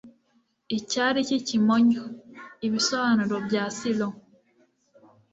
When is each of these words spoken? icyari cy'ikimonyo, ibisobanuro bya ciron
icyari 0.77 1.19
cy'ikimonyo, 1.27 2.03
ibisobanuro 2.67 3.35
bya 3.47 3.63
ciron 3.77 4.13